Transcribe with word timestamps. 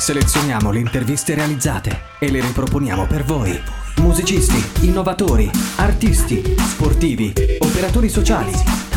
Selezioniamo 0.00 0.70
le 0.70 0.78
interviste 0.78 1.34
realizzate 1.34 2.16
e 2.18 2.30
le 2.30 2.40
riproponiamo 2.40 3.06
per 3.06 3.22
voi. 3.22 3.52
Musicisti, 3.98 4.86
innovatori, 4.86 5.50
artisti, 5.76 6.42
sportivi, 6.56 7.34
operatori 7.58 8.08
sociali. 8.08 8.50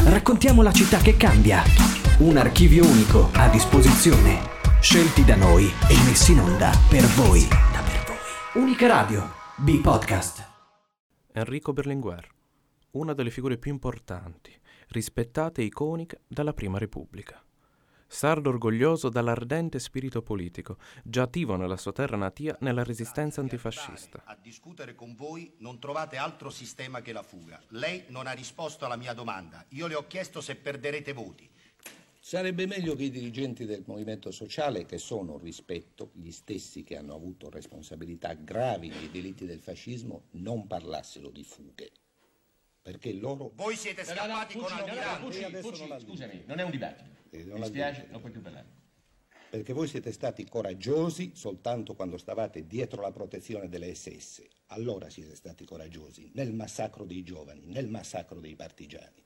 Raccontiamo 0.06 0.62
la 0.62 0.72
città 0.72 1.00
che 1.00 1.18
cambia. 1.18 1.62
Un 2.20 2.38
archivio 2.38 2.86
unico 2.86 3.30
a 3.34 3.50
disposizione. 3.50 4.50
Scelti 4.80 5.26
da 5.26 5.36
noi 5.36 5.66
e 5.66 5.96
messi 6.06 6.32
in 6.32 6.40
onda 6.40 6.72
per 6.90 7.04
voi. 7.08 7.46
Unica 8.54 8.88
Radio. 8.88 9.30
B-Podcast. 9.58 10.52
Enrico 11.34 11.74
Berlinguer, 11.74 12.26
una 12.92 13.14
delle 13.14 13.30
figure 13.30 13.58
più 13.58 13.74
importanti, 13.74 14.58
rispettate 14.88 15.62
e 15.64 15.66
iconiche 15.66 16.22
dalla 16.30 16.54
Prima 16.54 16.78
Repubblica. 16.78 17.44
Sardo 18.14 18.50
orgoglioso 18.50 19.10
dall'ardente 19.10 19.80
spirito 19.80 20.22
politico, 20.22 20.78
già 21.04 21.24
attivo 21.24 21.56
nella 21.56 21.78
sua 21.78 21.94
terra 21.94 22.16
natia 22.16 22.56
nella 22.60 22.84
resistenza 22.84 23.42
antifascista. 23.42 24.22
A 24.26 24.38
discutere 24.40 24.94
con 24.94 25.16
voi 25.16 25.56
non 25.58 25.80
trovate 25.80 26.18
altro 26.18 26.52
sistema 26.52 27.02
che 27.02 27.12
la 27.12 27.24
fuga. 27.24 27.60
Lei 27.70 28.04
non 28.10 28.28
ha 28.28 28.32
risposto 28.34 28.86
alla 28.86 28.98
mia 28.98 29.14
domanda. 29.14 29.66
Io 29.70 29.88
le 29.88 29.96
ho 29.96 30.06
chiesto 30.06 30.42
se 30.42 30.56
perderete 30.56 31.12
voti. 31.12 31.50
Sarebbe 32.20 32.68
meglio 32.68 32.96
che 32.96 33.06
i 33.06 33.10
dirigenti 33.10 33.66
del 33.66 33.84
movimento 33.88 34.30
sociale, 34.30 34.86
che 34.86 35.00
sono, 35.00 35.40
rispetto, 35.40 36.12
gli 36.14 36.32
stessi 36.32 36.84
che 36.84 36.96
hanno 36.96 37.16
avuto 37.16 37.50
responsabilità 37.50 38.36
gravi 38.36 38.90
nei 38.90 39.10
delitti 39.10 39.48
del 39.48 39.60
fascismo, 39.60 40.26
non 40.34 40.68
parlassero 40.68 41.32
di 41.32 41.44
fughe. 41.44 41.92
Perché 42.84 43.14
loro... 43.14 43.52
Voi 43.56 43.78
siete 43.78 44.04
scappati 44.04 44.58
con 44.58 44.70
Almirante. 44.70 45.62
Scusami, 46.02 46.44
non 46.46 46.60
è 46.60 46.64
un 46.64 46.70
dibattito. 46.70 47.10
Eh, 47.30 47.46
Mi 47.46 47.64
spiace, 47.64 48.08
non 48.12 48.20
puoi 48.20 48.34
più 48.34 48.42
parlare. 48.42 48.82
Perché 49.50 49.72
voi 49.72 49.88
siete 49.88 50.12
stati 50.12 50.44
coraggiosi 50.46 51.32
soltanto 51.34 51.96
quando 51.96 52.18
stavate 52.18 52.68
dietro 52.68 53.02
la 53.02 53.12
protezione 53.12 53.70
delle 53.70 53.96
SS. 53.96 54.44
Allora 54.68 55.10
siete 55.10 55.34
stati 55.36 55.64
coraggiosi, 55.64 56.30
nel 56.34 56.52
massacro 56.52 57.06
dei 57.06 57.24
giovani, 57.24 57.62
nel 57.68 57.88
massacro 57.88 58.42
dei 58.42 58.56
partigiani. 58.56 59.24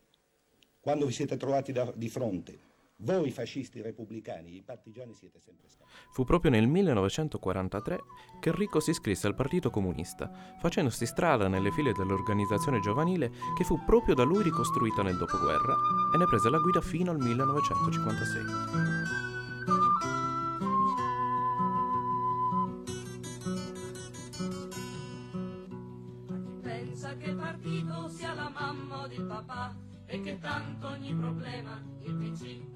Quando 0.80 1.08
vi 1.08 1.14
siete 1.14 1.36
trovati 1.36 1.72
da- 1.72 1.92
di 1.96 2.10
fronte, 2.10 2.60
voi 3.00 3.32
fascisti 3.32 3.82
repubblicani, 3.82 4.56
i 4.56 4.64
partigiani 4.64 5.14
siete 5.14 5.40
sempre 5.40 5.70
stati. 5.70 5.90
Fu 6.12 6.24
proprio 6.24 6.50
nel 6.50 6.68
1943 6.68 8.00
che 8.40 8.50
Enrico 8.50 8.80
si 8.80 8.90
iscrisse 8.90 9.28
al 9.28 9.36
Partito 9.36 9.70
Comunista, 9.70 10.32
facendosi 10.60 11.06
strada 11.06 11.48
nelle 11.48 11.72
file 11.72 11.92
dell'organizzazione 11.94 12.80
giovanile 12.80 13.32
che 13.56 13.64
fu 13.64 13.84
proprio 13.86 14.16
da 14.16 14.24
lui 14.24 14.42
ricostruita 14.42 15.04
nel 15.04 15.18
dopoguerra 15.18 15.76
e 16.14 16.18
ne 16.18 16.26
prese 16.26 16.50
la 16.50 16.58
guida 16.58 16.82
fino 16.82 17.12
al 17.12 17.20
1956. 17.20 18.44
Chi 26.36 26.60
pensa 26.62 27.16
che 27.16 27.30
il 27.30 27.36
partito 27.36 28.08
sia 28.10 28.34
la 28.34 28.50
mamma 28.50 29.04
o 29.04 29.08
il 29.08 29.24
papà 29.24 29.76
e 30.08 30.22
che 30.22 30.40
tanto 30.40 30.88
ogni 30.88 31.14
problema 31.14 31.82
il 32.02 32.16
PC 32.16 32.67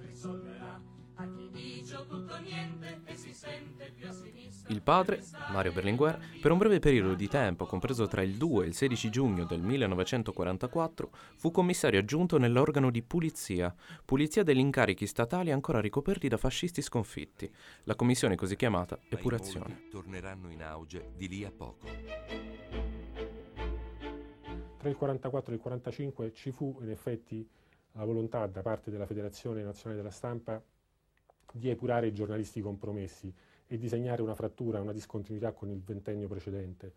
Il 4.67 4.81
padre, 4.81 5.21
Mario 5.51 5.73
Berlinguer, 5.73 6.17
per 6.41 6.51
un 6.51 6.57
breve 6.57 6.79
periodo 6.79 7.13
di 7.13 7.27
tempo, 7.27 7.65
compreso 7.65 8.07
tra 8.07 8.21
il 8.21 8.37
2 8.37 8.63
e 8.63 8.67
il 8.67 8.73
16 8.73 9.09
giugno 9.09 9.43
del 9.43 9.61
1944, 9.61 11.09
fu 11.35 11.51
commissario 11.51 11.99
aggiunto 11.99 12.37
nell'organo 12.37 12.89
di 12.89 13.01
pulizia, 13.01 13.75
pulizia 14.05 14.43
degli 14.43 14.59
incarichi 14.59 15.05
statali 15.07 15.51
ancora 15.51 15.81
ricoperti 15.81 16.29
da 16.29 16.37
fascisti 16.37 16.81
sconfitti, 16.81 17.51
la 17.83 17.95
commissione 17.95 18.35
così 18.35 18.55
chiamata 18.55 18.97
epurazione. 19.09 19.87
torneranno 19.89 20.49
in 20.49 20.63
auge 20.63 21.11
di 21.17 21.27
lì 21.27 21.43
a 21.43 21.51
poco. 21.51 21.87
Tra 24.77 24.89
il 24.89 24.95
44 24.95 25.51
e 25.51 25.55
il 25.55 25.61
45 25.61 26.33
ci 26.33 26.51
fu 26.51 26.77
in 26.81 26.89
effetti 26.89 27.47
la 27.91 28.05
volontà 28.05 28.47
da 28.47 28.61
parte 28.61 28.89
della 28.89 29.05
Federazione 29.05 29.63
Nazionale 29.63 30.01
della 30.01 30.13
Stampa 30.13 30.63
di 31.51 31.69
epurare 31.69 32.07
i 32.07 32.13
giornalisti 32.13 32.61
compromessi 32.61 33.33
e 33.67 33.77
disegnare 33.77 34.21
una 34.21 34.35
frattura, 34.35 34.81
una 34.81 34.91
discontinuità 34.91 35.53
con 35.53 35.69
il 35.69 35.81
ventennio 35.81 36.27
precedente. 36.27 36.93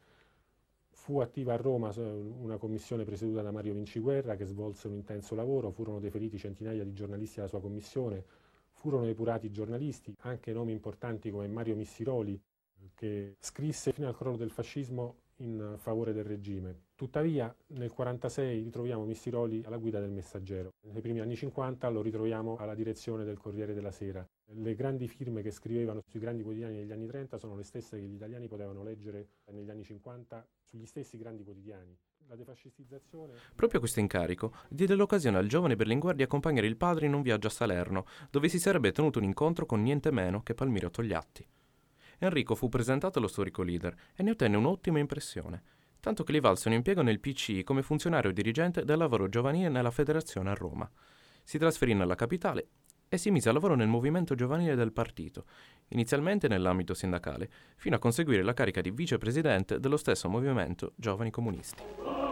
Fu 0.90 1.20
attiva 1.20 1.54
a 1.54 1.56
Roma 1.56 1.92
una 1.96 2.56
commissione 2.56 3.04
presieduta 3.04 3.42
da 3.42 3.50
Mario 3.50 3.74
Vinciguerra 3.74 4.36
che 4.36 4.44
svolse 4.44 4.88
un 4.88 4.94
intenso 4.94 5.34
lavoro, 5.34 5.70
furono 5.70 6.00
deferiti 6.00 6.38
centinaia 6.38 6.82
di 6.82 6.92
giornalisti 6.92 7.40
alla 7.40 7.48
sua 7.48 7.60
commissione, 7.60 8.24
furono 8.70 9.06
epurati 9.06 9.50
giornalisti, 9.50 10.14
anche 10.20 10.52
nomi 10.52 10.72
importanti 10.72 11.30
come 11.30 11.46
Mario 11.48 11.74
Missiroli, 11.74 12.40
che 12.94 13.36
scrisse 13.38 13.92
fino 13.92 14.08
al 14.08 14.16
crollo 14.16 14.36
del 14.36 14.50
fascismo 14.50 15.16
in 15.36 15.74
favore 15.78 16.12
del 16.12 16.24
regime. 16.24 16.82
Tuttavia 16.96 17.46
nel 17.46 17.90
1946 17.90 18.62
ritroviamo 18.62 19.04
Missiroli 19.04 19.64
alla 19.64 19.78
guida 19.78 19.98
del 19.98 20.12
Messaggero. 20.12 20.74
Nei 20.92 21.02
primi 21.02 21.18
anni 21.18 21.34
50 21.34 21.88
lo 21.88 22.00
ritroviamo 22.00 22.56
alla 22.56 22.76
direzione 22.76 23.24
del 23.24 23.36
Corriere 23.36 23.74
della 23.74 23.90
Sera. 23.90 24.24
Le 24.52 24.74
grandi 24.76 25.08
firme 25.08 25.42
che 25.42 25.50
scrivevano 25.50 26.02
sui 26.06 26.20
grandi 26.20 26.44
quotidiani 26.44 26.76
negli 26.76 26.92
anni 26.92 27.08
30 27.08 27.36
sono 27.36 27.56
le 27.56 27.64
stesse 27.64 27.98
che 27.98 28.04
gli 28.04 28.14
italiani 28.14 28.46
potevano 28.46 28.84
leggere 28.84 29.26
negli 29.50 29.70
anni 29.70 29.82
50 29.82 30.46
sugli 30.62 30.86
stessi 30.86 31.18
grandi 31.18 31.42
quotidiani. 31.42 31.98
La 32.28 32.36
defascistizzazione 32.36 33.34
Proprio 33.56 33.80
questo 33.80 33.98
incarico 33.98 34.54
diede 34.68 34.94
l'occasione 34.94 35.36
al 35.36 35.48
giovane 35.48 35.74
Berlinguer 35.74 36.14
di 36.14 36.22
accompagnare 36.22 36.68
il 36.68 36.76
padre 36.76 37.06
in 37.06 37.14
un 37.14 37.22
viaggio 37.22 37.48
a 37.48 37.50
Salerno, 37.50 38.06
dove 38.30 38.48
si 38.48 38.60
sarebbe 38.60 38.92
tenuto 38.92 39.18
un 39.18 39.24
incontro 39.24 39.66
con 39.66 39.82
niente 39.82 40.12
meno 40.12 40.44
che 40.44 40.54
Palmiro 40.54 40.90
Togliatti. 40.90 41.44
Enrico 42.18 42.54
fu 42.54 42.68
presentato 42.68 43.18
allo 43.18 43.26
storico 43.26 43.62
leader 43.62 43.94
e 44.14 44.22
ne 44.22 44.30
ottenne 44.30 44.56
un'ottima 44.56 45.00
impressione, 45.00 45.62
tanto 46.04 46.22
che 46.22 46.34
gli 46.34 46.40
valse 46.40 46.68
un 46.68 46.74
impiego 46.74 47.00
nel 47.00 47.18
PCI 47.18 47.64
come 47.64 47.80
funzionario 47.80 48.30
dirigente 48.30 48.84
del 48.84 48.98
lavoro 48.98 49.30
giovanile 49.30 49.70
nella 49.70 49.90
federazione 49.90 50.50
a 50.50 50.54
Roma. 50.54 50.88
Si 51.42 51.56
trasferì 51.56 51.94
nella 51.94 52.14
capitale 52.14 52.68
e 53.08 53.16
si 53.16 53.30
mise 53.30 53.48
a 53.48 53.52
lavoro 53.52 53.74
nel 53.74 53.88
movimento 53.88 54.34
giovanile 54.34 54.74
del 54.74 54.92
partito, 54.92 55.46
inizialmente 55.88 56.46
nell'ambito 56.46 56.92
sindacale, 56.92 57.48
fino 57.76 57.96
a 57.96 57.98
conseguire 57.98 58.42
la 58.42 58.52
carica 58.52 58.82
di 58.82 58.90
vicepresidente 58.90 59.80
dello 59.80 59.96
stesso 59.96 60.28
movimento 60.28 60.92
Giovani 60.94 61.30
Comunisti. 61.30 62.23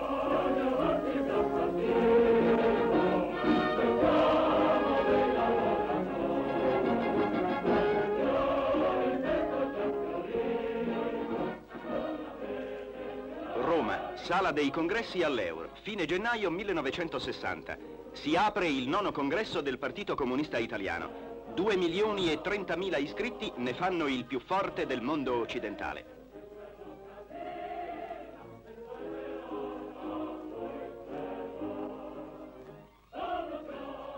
Sala 14.32 14.50
dei 14.50 14.70
congressi 14.70 15.22
all'Eur, 15.22 15.68
fine 15.82 16.06
gennaio 16.06 16.50
1960. 16.50 17.76
Si 18.12 18.34
apre 18.34 18.66
il 18.66 18.88
nono 18.88 19.12
congresso 19.12 19.60
del 19.60 19.76
Partito 19.76 20.14
Comunista 20.14 20.56
Italiano. 20.56 21.50
2 21.54 21.76
milioni 21.76 22.32
e 22.32 22.40
30 22.40 22.74
mila 22.76 22.96
iscritti 22.96 23.52
ne 23.56 23.74
fanno 23.74 24.06
il 24.06 24.24
più 24.24 24.40
forte 24.40 24.86
del 24.86 25.02
mondo 25.02 25.38
occidentale. 25.38 26.21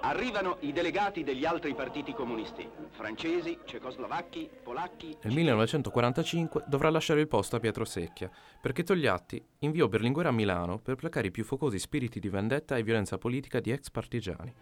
Arrivano 0.06 0.58
i 0.60 0.72
delegati 0.72 1.24
degli 1.24 1.46
altri 1.46 1.74
partiti 1.74 2.12
comunisti, 2.12 2.68
francesi, 2.90 3.60
cecoslovacchi, 3.64 4.50
polacchi, 4.62 5.16
Nel 5.22 5.32
1945 5.32 6.64
dovrà 6.66 6.90
lasciare 6.90 7.22
il 7.22 7.26
posto 7.26 7.56
a 7.56 7.58
Pietro 7.58 7.86
Secchia, 7.86 8.30
perché 8.60 8.82
Togliatti 8.82 9.42
inviò 9.60 9.88
Berlinguer 9.88 10.26
a 10.26 10.30
Milano 10.30 10.78
per 10.78 10.96
placare 10.96 11.28
i 11.28 11.30
più 11.30 11.42
focosi 11.42 11.78
spiriti 11.78 12.20
di 12.20 12.28
vendetta 12.28 12.76
e 12.76 12.82
violenza 12.82 13.16
politica 13.16 13.60
di 13.60 13.70
ex 13.70 13.88
partigiani. 13.88 14.54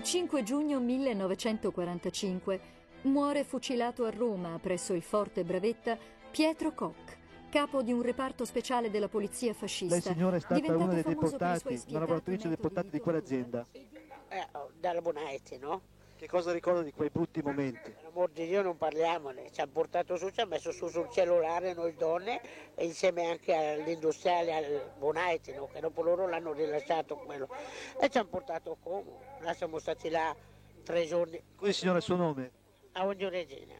5 0.00 0.42
giugno 0.44 0.78
1945 0.78 2.60
muore 3.02 3.42
fucilato 3.42 4.04
a 4.04 4.10
Roma 4.10 4.60
presso 4.60 4.94
il 4.94 5.02
Forte 5.02 5.42
Bravetta 5.42 5.98
Pietro 6.30 6.72
Koch, 6.72 7.16
capo 7.48 7.82
di 7.82 7.92
un 7.92 8.02
reparto 8.02 8.44
speciale 8.44 8.90
della 8.90 9.08
polizia 9.08 9.52
fascista. 9.54 9.94
Lei 9.94 10.02
signora 10.02 10.36
è 10.36 10.40
stata 10.40 10.76
una 10.76 10.94
dei 10.94 11.02
deportati, 11.02 11.82
una 11.88 12.00
lavoratrice 12.00 12.48
deportata 12.48 12.88
di 12.88 13.00
quell'azienda. 13.00 13.66
Eh, 14.28 14.46
dalla 14.78 15.00
Bonetti, 15.00 15.58
no? 15.58 15.94
Che 16.16 16.28
cosa 16.28 16.50
ricorda 16.50 16.80
di 16.82 16.92
quei 16.92 17.10
brutti 17.10 17.42
momenti? 17.42 17.90
Per 17.90 18.06
amor 18.06 18.30
di 18.30 18.46
Dio 18.46 18.62
non 18.62 18.78
parliamone, 18.78 19.50
ci 19.52 19.60
ha 19.60 19.66
portato 19.66 20.16
su, 20.16 20.30
ci 20.30 20.40
ha 20.40 20.46
messo 20.46 20.72
su 20.72 20.88
sul 20.88 21.10
cellulare 21.10 21.74
noi 21.74 21.94
donne 21.94 22.40
e 22.74 22.86
insieme 22.86 23.26
anche 23.26 23.54
all'industriale 23.54 24.54
al 24.54 24.92
Bonetti, 24.96 25.52
no? 25.52 25.68
che 25.70 25.80
dopo 25.80 26.02
loro 26.02 26.26
l'hanno 26.26 26.54
rilasciato 26.54 27.16
quello. 27.16 27.48
E 28.00 28.08
ci 28.08 28.16
hanno 28.16 28.28
portato 28.28 28.72
a 28.72 28.76
Como, 28.82 29.20
là 29.40 29.52
siamo 29.52 29.78
stati 29.78 30.08
là 30.08 30.34
tre 30.84 31.04
giorni 31.04 31.38
Scusi 31.54 31.72
signora 31.74 31.98
il 31.98 32.02
suo 32.04 32.16
nome? 32.16 32.50
a 32.92 33.04
ogni 33.04 33.28
regina. 33.28 33.74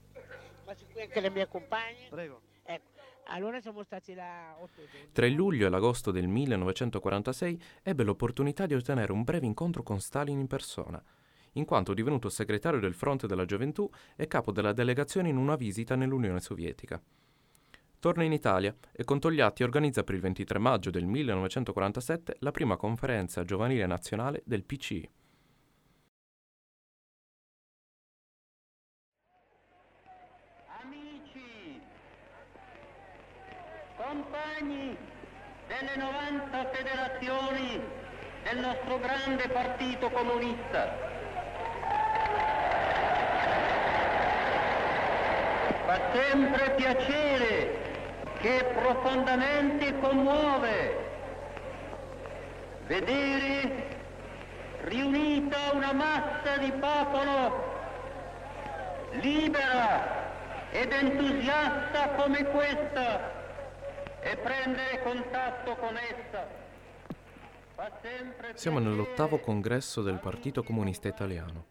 Ma 0.67 0.75
c'è 0.75 0.85
qui 0.93 1.01
anche 1.01 1.21
le 1.21 1.31
mie 1.31 1.49
compagne. 1.49 2.09
Prego. 2.11 2.43
Ecco, 2.65 2.91
allora 3.29 3.61
siamo 3.61 3.83
stati 3.83 4.15
là 4.15 4.57
otto. 4.59 4.83
Tra 5.13 5.27
il 5.27 5.35
luglio 5.35 5.67
e 5.67 5.71
l'agosto 5.71 6.11
del 6.11 6.29
1946 6.29 7.63
ebbe 7.83 8.03
l'opportunità 8.05 8.67
di 8.67 8.75
ottenere 8.75 9.13
un 9.13 9.23
breve 9.25 9.47
incontro 9.47 9.83
con 9.83 10.01
Stalin 10.01 10.39
in 10.39 10.47
persona. 10.47 11.03
in 11.57 11.65
quanto 11.65 11.95
divenuto 11.95 12.29
segretario 12.29 12.81
del 12.81 12.95
Fronte 12.95 13.27
della 13.27 13.45
Gioventù 13.45 13.89
e 14.15 14.27
capo 14.27 14.53
della 14.53 14.73
delegazione 14.73 15.29
in 15.29 15.37
una 15.37 15.57
visita 15.57 15.95
nell'Unione 15.97 16.41
Sovietica. 16.41 17.01
Torna 17.99 18.23
in 18.25 18.33
Italia 18.33 18.75
e 18.93 19.05
con 19.05 19.19
Togliatti 19.19 19.63
organizza 19.63 20.05
per 20.05 20.15
il 20.15 20.21
23 20.21 20.59
maggio 20.59 20.91
del 20.91 21.07
1947 21.07 22.37
la 22.41 22.51
prima 22.51 22.77
conferenza 22.77 23.43
giovanile 23.43 23.87
nazionale 23.87 24.43
del 24.45 24.65
PCI. 24.65 25.11
Amici, 30.83 31.81
compagni 33.97 34.97
delle 35.79 35.97
90 35.97 36.67
federazioni 36.73 37.83
del 38.45 38.59
nostro 38.61 38.99
grande 38.99 39.47
partito 39.49 40.09
comunista, 40.09 40.97
fa 45.85 46.01
sempre 46.15 46.71
piacere 46.71 47.81
che 48.39 48.65
profondamente 48.73 49.99
commuove 49.99 51.05
vedere 52.87 53.89
riunita 54.85 55.57
una 55.73 55.93
massa 55.93 56.57
di 56.59 56.73
popolo 56.73 57.75
libera 59.11 60.15
ed 60.71 60.91
entusiasta 60.91 62.09
come 62.17 62.45
questa 62.45 63.36
e 64.27 64.37
prendere 64.37 65.01
contatto 65.03 65.77
con 65.77 65.97
essa. 65.97 66.65
Siamo 68.55 68.81
nell'ottavo 68.81 69.39
congresso 69.39 70.03
del 70.03 70.19
Partito 70.19 70.63
Comunista 70.65 71.07
Italiano, 71.07 71.67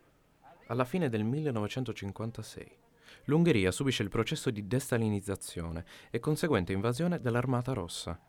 alla 0.67 0.85
fine 0.85 1.09
del 1.09 1.23
1956 1.23 2.83
l'Ungheria 3.25 3.71
subisce 3.71 4.03
il 4.03 4.09
processo 4.09 4.49
di 4.51 4.67
destalinizzazione 4.67 5.85
e 6.09 6.19
conseguente 6.19 6.73
invasione 6.73 7.19
dell'Armata 7.19 7.73
Rossa. 7.73 8.19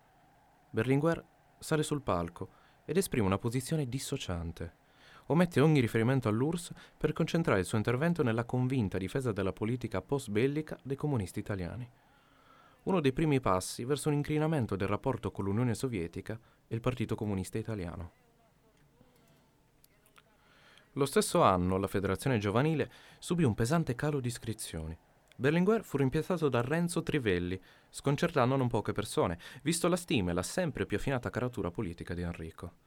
Berlinguer 0.71 1.23
sale 1.59 1.83
sul 1.83 2.03
palco 2.03 2.51
ed 2.85 2.97
esprime 2.97 3.27
una 3.27 3.39
posizione 3.39 3.89
dissociante. 3.89 4.85
Omette 5.27 5.61
ogni 5.61 5.81
riferimento 5.81 6.29
all'URSS 6.29 6.73
per 6.97 7.13
concentrare 7.13 7.61
il 7.61 7.67
suo 7.67 7.79
intervento 7.79 8.23
nella 8.23 8.45
convinta 8.45 8.97
difesa 8.97 9.33
della 9.33 9.53
politica 9.53 10.01
post-bellica 10.01 10.79
dei 10.83 10.97
comunisti 10.97 11.41
italiani. 11.41 11.89
Uno 12.87 13.01
dei 13.01 13.13
primi 13.13 13.41
passi 13.41 13.85
verso 13.85 14.09
un 14.09 14.15
incrinamento 14.15 14.77
del 14.77 14.87
rapporto 14.87 15.33
con 15.33 15.45
l'Unione 15.45 15.75
Sovietica 15.75 16.39
e 16.69 16.75
il 16.75 16.81
Partito 16.81 17.17
Comunista 17.17 17.59
Italiano. 17.59 18.13
Lo 20.93 21.05
stesso 21.05 21.43
anno 21.43 21.79
la 21.79 21.89
federazione 21.89 22.39
giovanile 22.39 22.91
subì 23.19 23.43
un 23.43 23.55
pesante 23.55 23.97
calo 23.97 24.21
di 24.21 24.29
iscrizioni. 24.29 24.97
Berlinguer 25.35 25.83
fu 25.83 25.97
rimpiazzato 25.97 26.49
da 26.49 26.61
Renzo 26.61 27.03
Trivelli, 27.03 27.61
sconcertando 27.91 28.55
non 28.55 28.69
poche 28.69 28.93
persone, 28.93 29.39
visto 29.63 29.89
la 29.89 29.97
stima 29.97 30.31
e 30.31 30.35
la 30.35 30.45
sempre 30.45 30.87
più 30.87 30.97
affinata 30.97 31.29
caratura 31.29 31.73
politica 31.73 32.15
di 32.15 32.23
Enrico. 32.23 32.86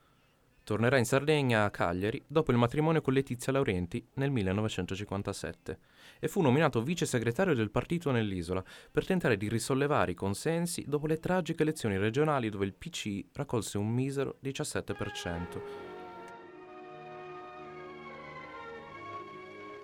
Tornerà 0.64 0.98
in 0.98 1.06
Sardegna 1.06 1.64
a 1.64 1.70
Cagliari 1.70 2.24
dopo 2.28 2.52
il 2.52 2.58
matrimonio 2.58 3.02
con 3.02 3.14
Letizia 3.14 3.52
Laurenti 3.52 4.06
nel 4.16 4.30
1957 4.30 5.80
e 6.20 6.28
fu 6.28 6.42
nominato 6.42 6.82
vice 6.82 7.06
segretario 7.06 7.56
del 7.56 7.72
partito 7.72 8.12
nell'isola 8.12 8.64
per 8.92 9.06
tentare 9.06 9.38
di 9.38 9.50
risollevare 9.50 10.12
i 10.12 10.16
consensi 10.16 10.86
dopo 10.88 11.08
le 11.08 11.20
tragiche 11.20 11.64
elezioni 11.64 11.98
regionali 11.98 12.50
dove 12.50 12.66
il 12.66 12.74
PC 12.74 13.26
raccolse 13.34 13.78
un 13.78 13.90
misero 13.90 14.38
17%. 14.44 15.62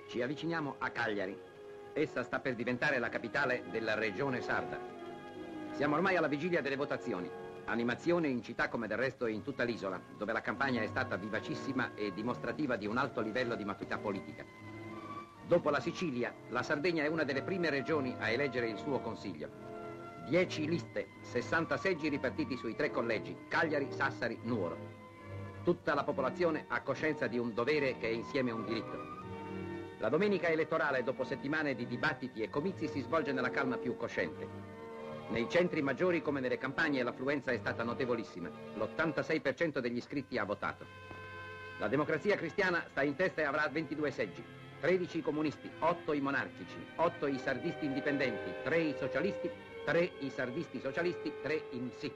Ci 0.07 0.22
avviciniamo 0.22 0.75
a 0.77 0.89
Cagliari. 0.92 1.38
Essa 1.94 2.24
sta 2.24 2.39
per 2.39 2.56
diventare 2.56 3.00
la 3.00 3.10
capitale 3.10 3.63
della 3.69 3.95
regione 3.95 4.42
sarda. 4.42 4.95
Siamo 5.75 5.95
ormai 5.95 6.16
alla 6.16 6.30
vigilia 6.30 6.62
delle 6.62 6.77
votazioni. 6.77 7.30
Animazione 7.66 8.30
in 8.30 8.42
città 8.42 8.69
come 8.69 8.88
del 8.88 8.98
resto 8.98 9.27
in 9.27 9.42
tutta 9.42 9.63
l'isola, 9.63 10.01
dove 10.18 10.31
la 10.31 10.39
campagna 10.39 10.81
è 10.81 10.88
stata 10.88 11.18
vivacissima 11.18 11.94
e 11.95 12.13
dimostrativa 12.13 12.77
di 12.77 12.88
un 12.88 12.95
alto 12.95 13.19
livello 13.19 13.56
di 13.56 13.66
maturità 13.66 13.98
politica. 13.98 14.45
Dopo 15.45 15.69
la 15.69 15.81
Sicilia, 15.81 16.33
la 16.48 16.63
Sardegna 16.63 17.04
è 17.04 17.07
una 17.07 17.25
delle 17.25 17.42
prime 17.42 17.69
regioni 17.69 18.16
a 18.18 18.30
eleggere 18.30 18.69
il 18.69 18.77
suo 18.77 19.01
consiglio. 19.01 19.50
Dieci 20.30 20.66
liste, 20.66 21.10
60 21.24 21.75
seggi 21.75 22.07
ripartiti 22.07 22.56
sui 22.56 22.74
tre 22.74 22.89
collegi, 22.89 23.36
Cagliari, 23.50 23.92
Sassari, 23.92 24.39
Nuoro. 24.44 24.77
Tutta 25.66 25.94
la 25.94 26.06
popolazione 26.06 26.68
ha 26.69 26.81
coscienza 26.83 27.27
di 27.27 27.38
un 27.38 27.54
dovere 27.54 27.98
che 27.98 28.07
è 28.07 28.12
insieme 28.12 28.51
un 28.51 28.63
diritto. 28.63 28.98
La 30.00 30.07
domenica 30.07 30.48
elettorale, 30.48 31.04
dopo 31.04 31.25
settimane 31.25 31.75
di 31.75 31.86
dibattiti 31.86 32.42
e 32.42 32.50
comizi, 32.50 32.88
si 32.88 33.01
svolge 33.01 33.33
nella 33.33 33.50
calma 33.50 33.75
più 33.77 33.98
cosciente. 33.98 34.75
Nei 35.30 35.50
centri 35.50 35.81
maggiori 35.81 36.22
come 36.22 36.39
nelle 36.39 36.57
campagne 36.57 37.01
l'affluenza 37.01 37.51
è 37.51 37.57
stata 37.57 37.83
notevolissima. 37.83 38.50
L'86% 38.75 39.80
degli 39.80 39.98
iscritti 39.98 40.38
ha 40.38 40.44
votato. 40.44 40.86
La 41.80 41.88
democrazia 41.88 42.38
cristiana 42.38 42.86
sta 42.89 43.04
in 43.04 43.16
testa 43.16 43.42
e 43.42 43.45
avrà 43.45 43.68
22 43.68 44.12
seggi. 44.12 44.44
13 44.80 45.18
i 45.18 45.22
comunisti, 45.22 45.69
8 45.80 46.13
i 46.13 46.22
monarchici, 46.22 46.75
8 46.95 47.27
i 47.27 47.38
sardisti 47.39 47.86
indipendenti, 47.86 48.51
3 48.63 48.77
i 48.77 48.95
socialisti, 48.98 49.50
3 49.83 50.12
i 50.19 50.30
sardisti 50.30 50.80
socialisti, 50.80 51.33
3 51.42 51.63
in 51.72 51.89
sì. 51.98 52.12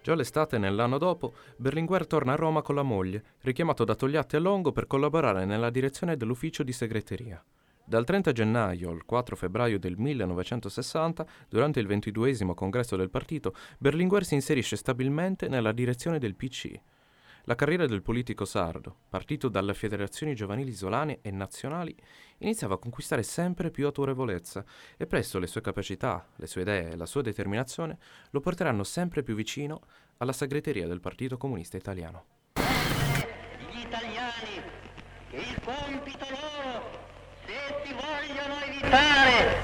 Già 0.00 0.14
l'estate, 0.14 0.58
nell'anno 0.58 0.96
dopo, 0.96 1.34
Berlinguer 1.56 2.06
torna 2.06 2.32
a 2.32 2.36
Roma 2.36 2.62
con 2.62 2.76
la 2.76 2.82
moglie, 2.82 3.24
richiamato 3.40 3.84
da 3.84 3.94
Togliatti 3.96 4.36
a 4.36 4.38
Longo 4.40 4.72
per 4.72 4.86
collaborare 4.86 5.44
nella 5.44 5.70
direzione 5.70 6.16
dell'ufficio 6.16 6.62
di 6.62 6.72
segreteria. 6.72 7.44
Dal 7.88 8.04
30 8.04 8.32
gennaio 8.32 8.90
al 8.90 9.06
4 9.06 9.34
febbraio 9.34 9.78
del 9.78 9.96
1960, 9.96 11.26
durante 11.48 11.80
il 11.80 11.86
ventiduesimo 11.86 12.52
congresso 12.52 12.96
del 12.96 13.08
partito, 13.08 13.54
Berlinguer 13.78 14.26
si 14.26 14.34
inserisce 14.34 14.76
stabilmente 14.76 15.48
nella 15.48 15.72
direzione 15.72 16.18
del 16.18 16.34
PC. 16.34 16.78
La 17.44 17.54
carriera 17.54 17.86
del 17.86 18.02
politico 18.02 18.44
sardo, 18.44 18.94
partito 19.08 19.48
dalle 19.48 19.72
federazioni 19.72 20.34
giovanili 20.34 20.68
isolane 20.68 21.20
e 21.22 21.30
nazionali, 21.30 21.96
iniziava 22.40 22.74
a 22.74 22.78
conquistare 22.78 23.22
sempre 23.22 23.70
più 23.70 23.86
autorevolezza 23.86 24.62
e 24.98 25.06
presto 25.06 25.38
le 25.38 25.46
sue 25.46 25.62
capacità, 25.62 26.28
le 26.36 26.46
sue 26.46 26.60
idee 26.60 26.90
e 26.90 26.96
la 26.96 27.06
sua 27.06 27.22
determinazione 27.22 27.96
lo 28.32 28.40
porteranno 28.40 28.84
sempre 28.84 29.22
più 29.22 29.34
vicino 29.34 29.80
alla 30.18 30.34
segreteria 30.34 30.86
del 30.86 31.00
Partito 31.00 31.38
Comunista 31.38 31.78
Italiano. 31.78 32.24
Gli 32.52 33.78
italiani, 33.78 34.62
che 35.30 35.36
il 35.36 35.60
compito 35.64 36.26
loro, 36.28 37.16
se 37.48 37.74
si 37.82 37.94
vogliono 37.94 38.60
evitare 38.60 39.56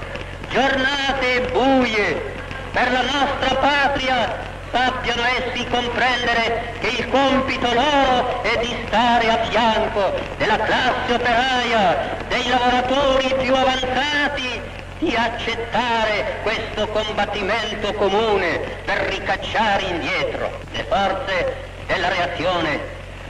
giornate 0.49 1.41
buie 1.51 2.33
per 2.71 2.91
la 2.91 3.03
nostra 3.03 3.55
patria, 3.57 4.39
sappiano 4.71 5.21
essi 5.37 5.67
comprendere 5.67 6.77
che 6.79 6.87
il 6.87 7.07
compito 7.09 7.71
loro 7.71 8.41
è 8.41 8.57
di 8.57 8.75
stare 8.87 9.29
a 9.29 9.43
fianco 9.45 10.13
della 10.37 10.57
classe 10.57 11.13
operaia, 11.13 12.17
dei 12.27 12.47
lavoratori 12.47 13.35
più 13.39 13.53
avanzati, 13.53 14.61
di 14.97 15.15
accettare 15.15 16.39
questo 16.41 16.87
combattimento 16.87 17.93
comune 17.93 18.57
per 18.83 18.97
ricacciare 19.09 19.83
indietro 19.83 20.59
le 20.71 20.83
forze 20.85 21.55
della 21.85 22.09
reazione, 22.09 22.79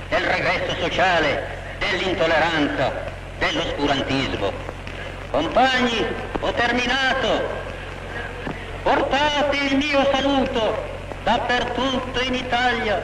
del 0.07 0.23
regresso 0.23 0.75
sociale, 0.79 1.75
dell'intolleranza, 1.77 3.14
dell'oscurantismo. 3.37 4.51
Compagni, 5.31 6.05
ho 6.39 6.51
terminato. 6.51 7.63
Portate 8.83 9.57
il 9.57 9.77
mio 9.77 10.07
saluto 10.13 10.93
dappertutto 11.23 12.21
in 12.21 12.35
Italia, 12.35 13.01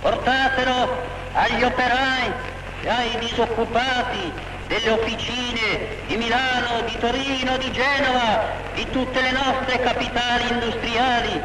portatelo 0.00 1.02
agli 1.32 1.62
operai 1.62 2.32
e 2.82 2.88
ai 2.88 3.18
disoccupati 3.20 4.32
delle 4.66 4.90
officine 4.90 5.96
di 6.06 6.16
Milano, 6.16 6.82
di 6.84 6.98
Torino, 6.98 7.56
di 7.58 7.70
Genova, 7.70 8.42
di 8.74 8.88
tutte 8.90 9.20
le 9.20 9.30
nostre 9.30 9.78
capitali 9.80 10.48
industriali, 10.50 11.42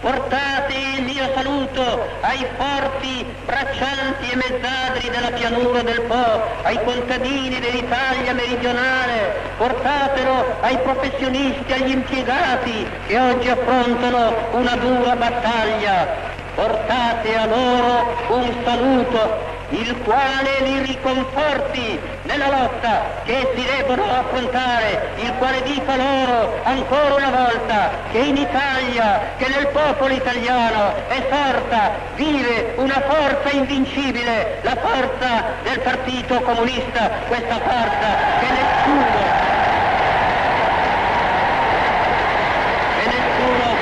Portate 0.00 0.74
il 0.96 1.02
mio 1.02 1.28
saluto 1.34 2.18
ai 2.20 2.46
forti 2.56 3.26
braccianti 3.44 4.30
e 4.30 4.36
mezzadri 4.36 5.10
della 5.10 5.32
pianura 5.32 5.82
del 5.82 6.02
Po, 6.02 6.60
ai 6.62 6.78
contadini 6.84 7.58
dell'Italia 7.58 8.32
meridionale, 8.32 9.54
portatelo 9.56 10.58
ai 10.60 10.78
professionisti, 10.78 11.72
agli 11.72 11.90
impiegati 11.90 12.86
che 13.06 13.18
oggi 13.18 13.48
affrontano 13.48 14.50
una 14.52 14.76
dura 14.76 15.16
battaglia. 15.16 16.26
Portate 16.54 17.36
a 17.36 17.46
loro 17.46 18.24
un 18.28 18.54
saluto 18.64 19.47
il 19.70 19.96
quale 20.02 20.60
li 20.60 20.80
riconforti 20.80 22.00
nella 22.22 22.48
lotta 22.48 23.22
che 23.24 23.36
essi 23.36 23.66
debbono 23.66 24.04
affrontare, 24.04 25.10
il 25.16 25.32
quale 25.34 25.62
dica 25.62 25.94
loro 25.94 26.60
ancora 26.62 27.14
una 27.14 27.30
volta 27.30 27.90
che 28.10 28.18
in 28.18 28.36
Italia, 28.36 29.34
che 29.36 29.48
nel 29.48 29.68
popolo 29.68 30.14
italiano 30.14 30.94
è 31.08 31.22
sorta, 31.30 31.92
vive 32.14 32.72
una 32.76 33.02
forza 33.06 33.50
invincibile, 33.50 34.60
la 34.62 34.76
forza 34.76 35.44
del 35.62 35.80
Partito 35.80 36.40
Comunista, 36.40 37.10
questa 37.26 37.56
forza 37.56 38.16
che 38.40 38.46
nessuno 38.50 39.06
e 43.00 43.06
nessuno 43.06 43.76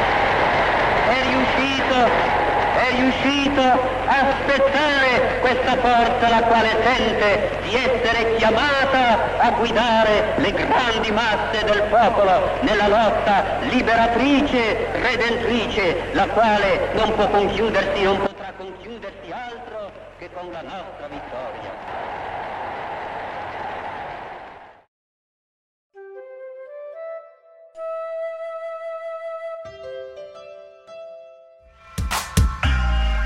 è 1.08 1.22
riuscito 1.22 2.34
è 2.76 2.94
riuscito 3.22 3.60
a 3.60 4.34
spezzare 4.42 5.38
questa 5.40 5.76
forza 5.76 6.28
la 6.28 6.42
quale 6.42 6.68
sente 6.82 7.58
di 7.62 7.74
essere 7.74 8.34
chiamata 8.36 9.38
a 9.38 9.50
guidare 9.52 10.34
le 10.36 10.52
grandi 10.52 11.10
masse 11.10 11.64
del 11.64 11.82
popolo 11.88 12.58
nella 12.60 12.88
lotta 12.88 13.58
liberatrice, 13.60 14.88
redentrice, 14.92 16.10
la 16.12 16.26
quale 16.28 16.90
non 16.94 17.14
può 17.14 17.28
conchiudersi, 17.28 18.02
non 18.02 18.18
potrà 18.18 18.52
conchiudersi 18.56 19.32
altro 19.32 19.90
che 20.18 20.30
con 20.32 20.50
la 20.52 20.62
nostra 20.62 21.06
vittoria. 21.08 21.65